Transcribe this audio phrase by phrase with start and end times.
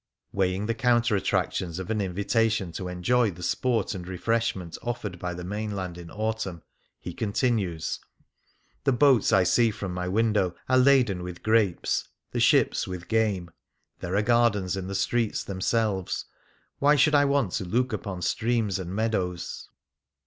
[0.15, 4.75] '* Weighing the counter attractions of an in vitation to enjoy the sport and refreshment
[4.81, 6.63] offered by the mainland in autumn,
[6.99, 7.99] he con tinues:"
[8.83, 11.43] The boats I see from my window are 39 Things Seen in Venice laden with
[11.43, 13.51] grapes, the ships with game;
[13.99, 16.25] there are gardens in the streets themselves.
[16.79, 19.69] Why should I want to look upon streams and meadows